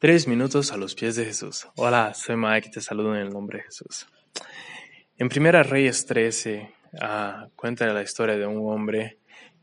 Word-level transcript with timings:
Tres 0.00 0.26
minutos 0.26 0.72
a 0.72 0.78
los 0.78 0.94
pies 0.94 1.16
de 1.16 1.26
Jesús. 1.26 1.68
Hola, 1.76 2.14
soy 2.14 2.34
Mike 2.34 2.68
y 2.68 2.70
te 2.70 2.80
saludo 2.80 3.14
en 3.14 3.20
el 3.20 3.28
nombre 3.28 3.58
de 3.58 3.64
Jesús. 3.64 4.06
En 5.18 5.28
Primera 5.28 5.62
Reyes 5.62 6.06
13 6.06 6.72
ah, 7.02 7.48
cuenta 7.54 7.84
la 7.92 8.00
historia 8.00 8.38
de 8.38 8.46
un 8.46 8.72
hombre 8.72 9.18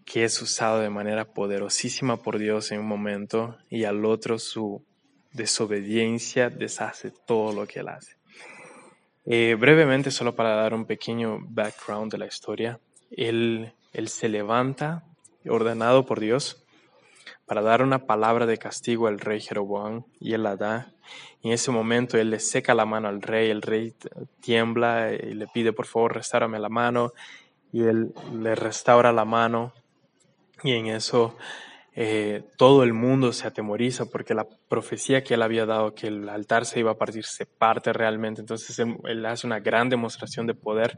que 0.05 0.26
es 0.26 0.39
usado 0.39 0.79
de 0.79 0.92
manera 0.92 1.26
poderosísima 1.26 2.18
por 2.18 2.38
Dios 2.38 2.71
en 2.71 2.81
un 2.81 2.86
momento 2.86 3.58
y 3.71 3.86
al 3.86 4.05
otro 4.05 4.38
su 4.38 4.86
desobediencia 5.34 6.52
deshace 6.52 7.12
todo 7.26 7.52
lo 7.52 7.66
que 7.66 7.80
él 7.80 7.88
hace. 7.88 8.18
Eh, 9.26 9.56
brevemente, 9.60 10.12
solo 10.12 10.36
para 10.36 10.54
dar 10.54 10.76
un 10.76 10.86
pequeño 10.86 11.40
background 11.50 12.12
de 12.12 12.20
la 12.20 12.28
historia, 12.28 12.80
él, 13.10 13.74
él 13.92 14.08
se 14.08 14.30
levanta 14.30 15.04
ordenado 15.50 16.06
por 16.06 16.20
Dios 16.20 16.66
para 17.48 17.61
dar 17.61 17.82
una 17.82 18.05
palabra 18.05 18.45
de 18.45 18.57
castigo 18.57 19.07
al 19.07 19.20
rey 19.20 19.39
Jeroboam 19.39 20.04
y 20.20 20.34
él 20.34 20.43
la 20.43 20.57
da. 20.57 20.93
Y 21.41 21.48
en 21.48 21.54
ese 21.54 21.71
momento 21.71 22.17
él 22.17 22.30
le 22.30 22.39
seca 22.39 22.76
la 22.76 22.85
mano 22.85 23.08
al 23.08 23.22
rey, 23.22 23.49
el 23.49 23.62
rey 23.62 23.95
tiembla 24.41 25.13
y 25.13 25.34
le 25.34 25.48
pide 25.48 25.72
por 25.72 25.86
favor 25.86 26.16
restaurame 26.16 26.59
la 26.59 26.70
mano 26.70 27.13
y 27.72 27.84
él 27.84 28.13
le 28.34 28.53
restaura 28.53 29.13
la 29.13 29.23
mano 29.23 29.73
y 30.62 30.73
en 30.73 30.88
eso 30.88 31.38
eh, 31.95 32.44
todo 32.58 32.84
el 32.84 32.94
mundo 32.94 33.31
se 33.31 33.48
atemoriza 33.48 34.05
porque 34.05 34.34
la 34.34 34.45
profecía 34.67 35.23
que 35.23 35.36
él 35.36 35.41
había 35.41 35.66
dado 35.66 35.95
que 35.95 36.08
el 36.08 36.27
altar 36.27 36.66
se 36.66 36.81
iba 36.81 36.91
a 36.91 36.98
partir 36.98 37.23
se 37.23 37.45
parte 37.45 37.94
realmente. 37.94 38.41
Entonces 38.41 38.77
él 38.77 39.25
hace 39.25 39.48
una 39.48 39.59
gran 39.61 39.89
demostración 39.89 40.48
de 40.48 40.53
poder 40.53 40.98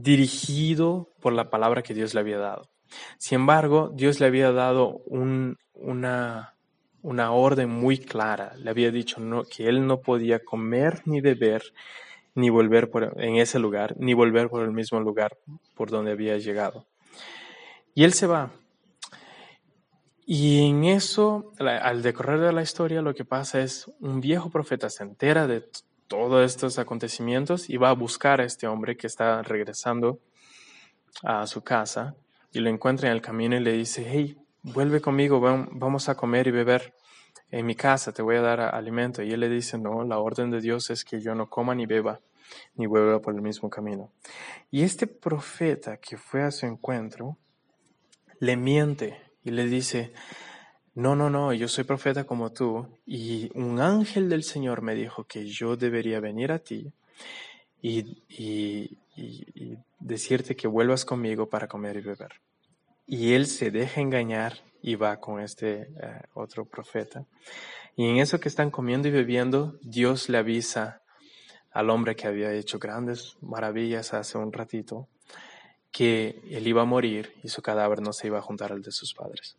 dirigido 0.00 1.10
por 1.20 1.32
la 1.34 1.50
palabra 1.50 1.82
que 1.82 1.94
Dios 1.94 2.14
le 2.14 2.20
había 2.20 2.38
dado. 2.38 2.70
Sin 3.18 3.36
embargo, 3.36 3.90
Dios 3.94 4.20
le 4.20 4.26
había 4.26 4.52
dado 4.52 5.02
una, 5.06 6.54
una 7.02 7.32
orden 7.32 7.68
muy 7.68 7.98
clara. 7.98 8.54
Le 8.56 8.70
había 8.70 8.90
dicho 8.90 9.18
que 9.50 9.68
él 9.68 9.86
no 9.86 10.00
podía 10.00 10.44
comer 10.44 11.02
ni 11.04 11.20
beber 11.20 11.62
ni 12.34 12.48
volver 12.48 12.90
por, 12.90 13.20
en 13.22 13.36
ese 13.36 13.58
lugar, 13.58 13.94
ni 13.98 14.14
volver 14.14 14.48
por 14.48 14.62
el 14.62 14.72
mismo 14.72 14.98
lugar 15.00 15.36
por 15.74 15.90
donde 15.90 16.12
había 16.12 16.38
llegado. 16.38 16.86
Y 17.94 18.04
él 18.04 18.14
se 18.14 18.26
va. 18.26 18.50
Y 20.24 20.66
en 20.66 20.84
eso, 20.84 21.52
al 21.58 22.00
decorrer 22.00 22.40
de 22.40 22.52
la 22.52 22.62
historia, 22.62 23.02
lo 23.02 23.14
que 23.14 23.26
pasa 23.26 23.60
es 23.60 23.90
un 24.00 24.20
viejo 24.22 24.48
profeta 24.48 24.88
se 24.88 25.02
entera 25.02 25.46
de 25.46 25.68
todos 26.12 26.44
estos 26.44 26.78
acontecimientos 26.78 27.70
y 27.70 27.78
va 27.78 27.88
a 27.88 27.94
buscar 27.94 28.42
a 28.42 28.44
este 28.44 28.66
hombre 28.66 28.98
que 28.98 29.06
está 29.06 29.40
regresando 29.42 30.20
a 31.22 31.46
su 31.46 31.62
casa 31.62 32.14
y 32.52 32.60
lo 32.60 32.68
encuentra 32.68 33.08
en 33.08 33.14
el 33.14 33.22
camino 33.22 33.56
y 33.56 33.60
le 33.60 33.72
dice, 33.72 34.06
hey, 34.06 34.36
vuelve 34.62 35.00
conmigo, 35.00 35.40
vamos 35.40 36.10
a 36.10 36.14
comer 36.14 36.48
y 36.48 36.50
beber 36.50 36.92
en 37.50 37.64
mi 37.64 37.74
casa, 37.74 38.12
te 38.12 38.20
voy 38.20 38.36
a 38.36 38.42
dar 38.42 38.60
alimento. 38.60 39.22
Y 39.22 39.32
él 39.32 39.40
le 39.40 39.48
dice, 39.48 39.78
no, 39.78 40.04
la 40.04 40.18
orden 40.18 40.50
de 40.50 40.60
Dios 40.60 40.90
es 40.90 41.02
que 41.02 41.18
yo 41.18 41.34
no 41.34 41.48
coma 41.48 41.74
ni 41.74 41.86
beba, 41.86 42.20
ni 42.74 42.84
vuelva 42.84 43.20
por 43.20 43.34
el 43.34 43.40
mismo 43.40 43.70
camino. 43.70 44.12
Y 44.70 44.82
este 44.82 45.06
profeta 45.06 45.96
que 45.96 46.18
fue 46.18 46.42
a 46.42 46.50
su 46.50 46.66
encuentro, 46.66 47.38
le 48.38 48.58
miente 48.58 49.18
y 49.44 49.50
le 49.50 49.64
dice, 49.64 50.12
no, 50.94 51.16
no, 51.16 51.30
no, 51.30 51.52
yo 51.52 51.68
soy 51.68 51.84
profeta 51.84 52.24
como 52.24 52.52
tú, 52.52 52.86
y 53.06 53.50
un 53.54 53.80
ángel 53.80 54.28
del 54.28 54.42
Señor 54.42 54.82
me 54.82 54.94
dijo 54.94 55.24
que 55.24 55.46
yo 55.46 55.76
debería 55.76 56.20
venir 56.20 56.52
a 56.52 56.58
ti 56.58 56.92
y, 57.80 58.22
y, 58.28 58.98
y, 59.16 59.78
decirte 59.98 60.56
que 60.56 60.68
vuelvas 60.68 61.04
conmigo 61.04 61.48
para 61.48 61.68
comer 61.68 61.96
y 61.96 62.00
beber. 62.00 62.32
Y 63.06 63.34
él 63.34 63.46
se 63.46 63.70
deja 63.70 64.00
engañar 64.00 64.54
y 64.82 64.96
va 64.96 65.18
con 65.18 65.40
este 65.40 65.82
eh, 65.82 66.20
otro 66.34 66.64
profeta. 66.64 67.24
Y 67.96 68.08
en 68.08 68.18
eso 68.18 68.40
que 68.40 68.48
están 68.48 68.70
comiendo 68.70 69.08
y 69.08 69.12
bebiendo, 69.12 69.78
Dios 69.82 70.28
le 70.28 70.38
avisa 70.38 71.02
al 71.70 71.88
hombre 71.90 72.16
que 72.16 72.26
había 72.26 72.52
hecho 72.52 72.78
grandes 72.78 73.36
maravillas 73.40 74.12
hace 74.12 74.38
un 74.38 74.52
ratito, 74.52 75.08
que 75.92 76.42
él 76.50 76.66
iba 76.66 76.82
a 76.82 76.86
morir 76.86 77.34
y 77.42 77.48
su 77.48 77.60
cadáver 77.62 78.00
no 78.00 78.12
se 78.12 78.26
iba 78.26 78.38
a 78.38 78.42
juntar 78.42 78.72
al 78.72 78.82
de 78.82 78.90
sus 78.90 79.14
padres. 79.14 79.56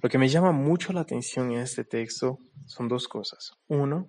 Lo 0.00 0.08
que 0.08 0.18
me 0.18 0.28
llama 0.28 0.52
mucho 0.52 0.92
la 0.92 1.00
atención 1.00 1.50
en 1.50 1.58
este 1.58 1.84
texto 1.84 2.38
son 2.66 2.88
dos 2.88 3.08
cosas. 3.08 3.52
Uno, 3.68 4.08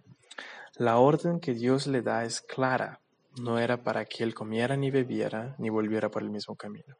la 0.77 0.97
orden 0.97 1.39
que 1.39 1.53
Dios 1.53 1.87
le 1.87 2.03
da 2.03 2.23
es 2.25 2.41
clara, 2.41 2.99
no 3.41 3.57
era 3.57 3.83
para 3.83 4.05
que 4.05 4.23
él 4.23 4.35
comiera 4.35 4.77
ni 4.77 4.91
bebiera 4.91 5.55
ni 5.57 5.69
volviera 5.69 6.11
por 6.11 6.21
el 6.21 6.29
mismo 6.29 6.55
camino. 6.55 6.95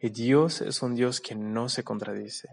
Y 0.00 0.08
Dios 0.08 0.62
es 0.62 0.82
un 0.82 0.94
Dios 0.94 1.20
que 1.20 1.34
no 1.34 1.68
se 1.68 1.84
contradice. 1.84 2.48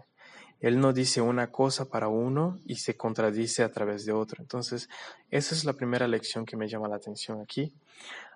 Él 0.60 0.78
no 0.80 0.92
dice 0.92 1.20
una 1.20 1.50
cosa 1.50 1.86
para 1.86 2.08
uno 2.08 2.58
y 2.64 2.76
se 2.76 2.96
contradice 2.96 3.62
a 3.62 3.72
través 3.72 4.04
de 4.04 4.12
otro. 4.12 4.42
Entonces, 4.42 4.88
esa 5.30 5.54
es 5.54 5.64
la 5.64 5.72
primera 5.72 6.08
lección 6.08 6.44
que 6.46 6.56
me 6.56 6.68
llama 6.68 6.88
la 6.88 6.96
atención 6.96 7.40
aquí. 7.40 7.74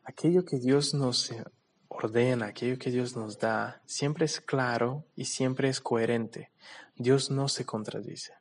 Aquello 0.05 0.45
que 0.45 0.59
Dios 0.59 0.95
nos 0.95 1.33
ordena, 1.99 2.47
aquello 2.47 2.79
que 2.79 2.91
Dios 2.91 3.17
nos 3.17 3.39
da, 3.39 3.83
siempre 3.85 4.25
es 4.25 4.41
claro 4.41 5.05
y 5.17 5.25
siempre 5.25 5.69
es 5.69 5.81
coherente. 5.81 6.53
Dios 6.97 7.31
no 7.31 7.49
se 7.49 7.65
contradice. 7.65 8.35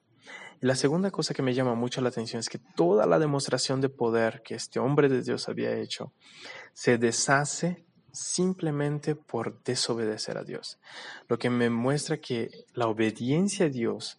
Y 0.61 0.65
la 0.65 0.75
segunda 0.75 1.11
cosa 1.11 1.33
que 1.33 1.41
me 1.41 1.53
llama 1.53 1.75
mucho 1.75 2.01
la 2.01 2.09
atención 2.09 2.39
es 2.39 2.49
que 2.49 2.59
toda 2.75 3.05
la 3.05 3.19
demostración 3.19 3.81
de 3.81 3.89
poder 3.89 4.41
que 4.43 4.55
este 4.55 4.79
hombre 4.79 5.09
de 5.09 5.21
Dios 5.21 5.49
había 5.49 5.75
hecho 5.75 6.13
se 6.73 6.97
deshace 6.97 7.85
simplemente 8.11 9.15
por 9.15 9.61
desobedecer 9.63 10.37
a 10.37 10.43
Dios. 10.43 10.79
Lo 11.27 11.37
que 11.37 11.49
me 11.49 11.69
muestra 11.69 12.17
que 12.17 12.49
la 12.73 12.87
obediencia 12.87 13.67
a 13.67 13.69
Dios 13.69 14.17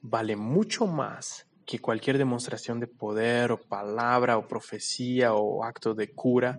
vale 0.00 0.36
mucho 0.36 0.86
más 0.86 1.46
que 1.66 1.80
cualquier 1.80 2.18
demostración 2.18 2.80
de 2.80 2.86
poder 2.86 3.52
o 3.52 3.60
palabra 3.60 4.38
o 4.38 4.46
profecía 4.46 5.34
o 5.34 5.64
acto 5.64 5.94
de 5.94 6.12
cura 6.12 6.58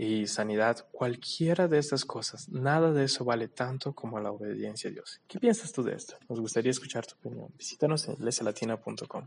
y 0.00 0.28
sanidad, 0.28 0.86
cualquiera 0.92 1.66
de 1.66 1.78
estas 1.78 2.04
cosas, 2.04 2.48
nada 2.48 2.92
de 2.92 3.04
eso 3.04 3.24
vale 3.24 3.48
tanto 3.48 3.92
como 3.94 4.20
la 4.20 4.30
obediencia 4.30 4.88
a 4.88 4.92
Dios. 4.92 5.20
¿Qué 5.26 5.40
piensas 5.40 5.72
tú 5.72 5.82
de 5.82 5.94
esto? 5.94 6.14
Nos 6.28 6.38
gustaría 6.38 6.70
escuchar 6.70 7.04
tu 7.04 7.16
opinión. 7.16 7.52
Visítanos 7.58 8.06
en 8.06 8.14
iglesialatina.com. 8.14 9.08